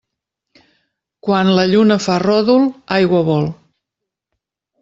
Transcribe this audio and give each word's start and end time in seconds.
Quan 1.27 1.51
la 1.59 1.67
lluna 1.73 1.99
fa 2.05 2.17
ròdol, 2.25 2.67
aigua 2.97 3.23
vol. 3.31 3.49